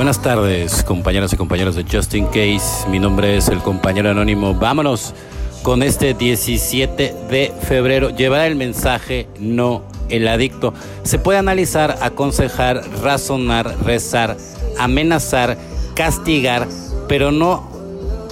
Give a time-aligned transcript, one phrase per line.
[0.00, 2.88] Buenas tardes, compañeros y compañeros de Justin Case.
[2.88, 4.54] Mi nombre es el compañero anónimo.
[4.54, 5.12] Vámonos
[5.62, 8.08] con este 17 de febrero.
[8.08, 10.72] Llevar el mensaje no el adicto.
[11.02, 14.38] Se puede analizar, aconsejar, razonar, rezar,
[14.78, 15.58] amenazar,
[15.94, 16.66] castigar,
[17.06, 17.68] pero no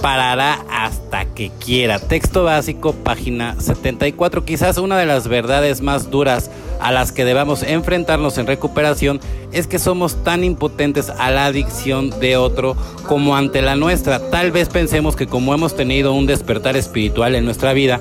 [0.01, 1.99] parará hasta que quiera.
[1.99, 4.43] Texto básico, página 74.
[4.43, 6.49] Quizás una de las verdades más duras
[6.79, 9.19] a las que debamos enfrentarnos en recuperación
[9.51, 12.75] es que somos tan impotentes a la adicción de otro
[13.07, 14.29] como ante la nuestra.
[14.29, 17.99] Tal vez pensemos que como hemos tenido un despertar espiritual en nuestra vida,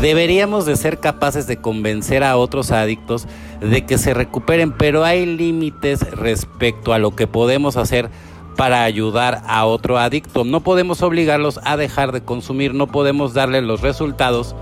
[0.00, 3.26] deberíamos de ser capaces de convencer a otros adictos
[3.60, 8.10] de que se recuperen, pero hay límites respecto a lo que podemos hacer
[8.56, 10.44] para ayudar a otro adicto.
[10.44, 14.54] No podemos obligarlos a dejar de consumir, no podemos darle los resultados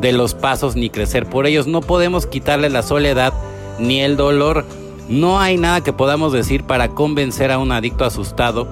[0.00, 3.32] de los pasos ni crecer por ellos, no podemos quitarle la soledad
[3.78, 4.64] ni el dolor.
[5.08, 8.68] No hay nada que podamos decir para convencer a un adicto asustado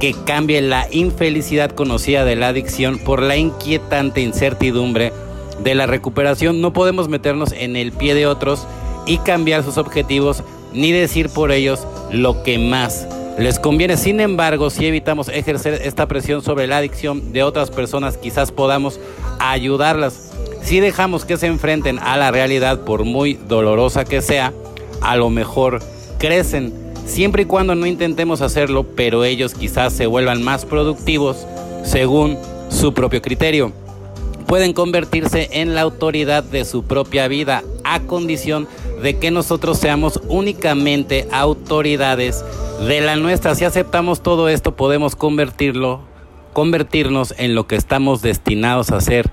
[0.00, 5.12] que cambie la infelicidad conocida de la adicción por la inquietante incertidumbre
[5.62, 6.60] de la recuperación.
[6.60, 8.66] No podemos meternos en el pie de otros
[9.06, 13.06] y cambiar sus objetivos ni decir por ellos lo que más
[13.38, 13.96] les conviene.
[13.96, 19.00] Sin embargo, si evitamos ejercer esta presión sobre la adicción de otras personas, quizás podamos
[19.38, 20.32] ayudarlas.
[20.64, 24.54] Si dejamos que se enfrenten a la realidad, por muy dolorosa que sea,
[25.02, 25.80] a lo mejor
[26.18, 26.72] crecen.
[27.04, 31.46] Siempre y cuando no intentemos hacerlo, pero ellos quizás se vuelvan más productivos
[31.84, 32.38] según
[32.70, 33.72] su propio criterio.
[34.46, 38.66] Pueden convertirse en la autoridad de su propia vida a condición
[39.02, 42.42] de que nosotros seamos únicamente autoridades
[42.88, 43.54] de la nuestra.
[43.54, 46.00] Si aceptamos todo esto, podemos convertirlo,
[46.54, 49.30] convertirnos en lo que estamos destinados a ser,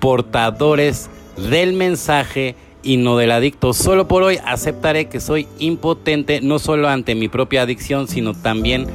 [0.00, 3.72] portadores del mensaje y no del adicto.
[3.72, 8.86] Solo por hoy aceptaré que soy impotente no solo ante mi propia adicción, sino también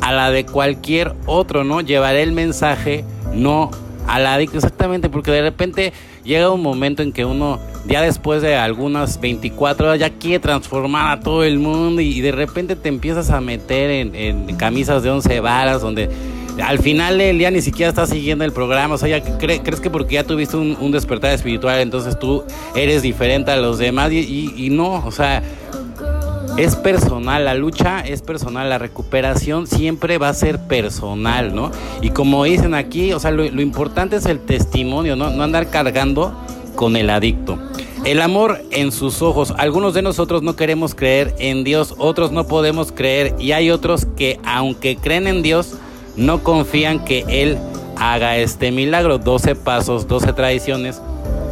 [0.00, 1.80] a la de cualquier otro, ¿no?
[1.80, 3.70] Llevaré el mensaje no
[4.06, 5.92] al adicto exactamente, porque de repente
[6.24, 11.18] llega un momento en que uno ya después de algunas 24 horas ya quiere transformar
[11.18, 15.40] a todo el mundo y, de repente te empiezas a meter en, camisas de 11
[15.40, 16.08] varas donde
[16.62, 19.90] al final el día ni siquiera estás siguiendo el programa, o sea, ya crees que
[19.90, 24.70] porque ya tuviste un, despertar espiritual, entonces tú eres diferente a los demás y, y
[24.70, 25.42] no, o sea,
[26.58, 31.70] es personal, la lucha es personal, la recuperación siempre va a ser personal, ¿no?
[32.02, 35.30] Y como dicen aquí, o sea, lo, importante es el testimonio, ¿no?
[35.30, 36.34] No andar cargando
[36.74, 37.58] con el adicto.
[38.04, 39.54] El amor en sus ojos.
[39.56, 44.06] Algunos de nosotros no queremos creer en Dios, otros no podemos creer y hay otros
[44.16, 45.76] que aunque creen en Dios,
[46.16, 47.58] no confían que Él
[47.96, 49.18] haga este milagro.
[49.18, 51.00] 12 pasos, 12 tradiciones.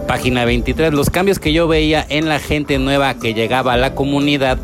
[0.06, 0.93] Página 23.
[0.93, 4.59] Los cambios que yo veía en la gente nueva que llegaba a la comunidad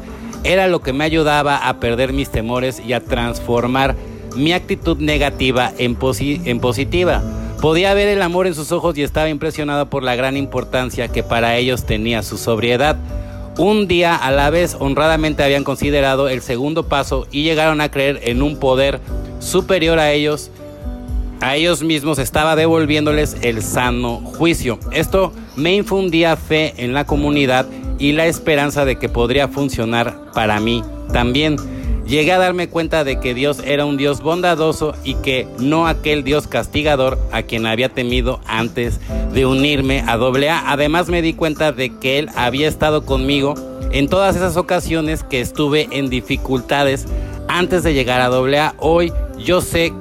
[0.44, 3.96] era lo que me ayudaba a perder mis temores y a transformar
[4.36, 7.22] mi actitud negativa en, positiva.
[7.60, 11.22] Podía ver el amor en sus ojos y estaba impresionado por la gran importancia que
[11.22, 12.96] para ellos tenía su sobriedad.
[13.58, 18.20] Un día a la vez honradamente habían considerado el segundo paso y llegaron a creer
[18.24, 19.00] en un poder
[19.46, 20.50] superior a ellos.
[21.40, 24.78] A ellos mismos estaba devolviéndoles el sano juicio.
[24.92, 27.66] Esto me infundía fe en la comunidad
[27.98, 31.56] y la esperanza de que podría funcionar para mí también.
[32.06, 36.22] Llegué a darme cuenta de que Dios era un Dios bondadoso y que no aquel
[36.22, 39.00] Dios castigador a quien había temido antes
[39.32, 40.70] de unirme a AA.
[40.70, 43.54] Además me di cuenta de que Él había estado conmigo
[43.90, 47.06] en todas esas ocasiones que estuve en dificultades
[47.48, 48.74] antes de llegar a AA.
[48.78, 49.92] Hoy yo sé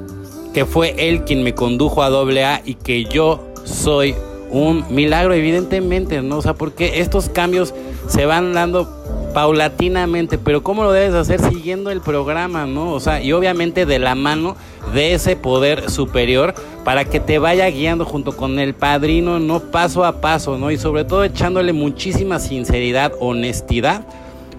[0.54, 4.16] que fue Él quien me condujo a AA y que yo soy
[4.52, 6.38] un milagro, evidentemente, ¿no?
[6.38, 7.74] O sea, porque estos cambios
[8.08, 8.90] se van dando
[9.34, 12.94] paulatinamente, pero ¿cómo lo debes hacer siguiendo el programa, no?
[12.94, 14.56] O sea, y obviamente de la mano
[14.94, 16.56] de ese poder superior
[16.86, 20.72] para que te vaya guiando junto con el padrino, no paso a paso, ¿no?
[20.72, 24.06] Y sobre todo echándole muchísima sinceridad, honestidad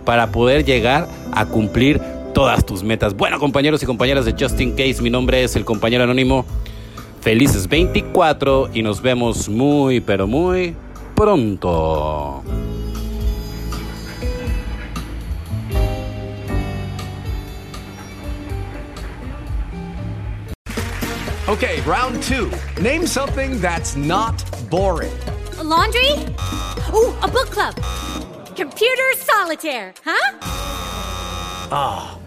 [0.04, 2.02] para poder llegar a cumplir
[2.36, 3.14] todas tus metas.
[3.14, 6.44] Bueno, compañeros y compañeras de Justin Case, mi nombre es el compañero anónimo.
[7.22, 10.76] Felices 24 y nos vemos muy, pero muy
[11.14, 12.42] pronto.
[21.48, 22.50] Okay, round two.
[22.82, 25.10] Name something that's not boring.
[25.64, 26.10] Laundry?
[26.92, 27.74] Ooh, a book club.
[28.54, 30.36] Computer solitaire, huh?
[31.72, 32.18] Ah.